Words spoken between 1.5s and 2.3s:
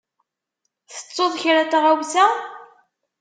n tɣawsa?